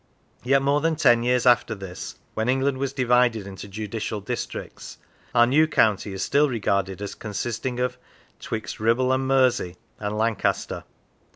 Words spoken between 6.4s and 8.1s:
regarded as consisting of u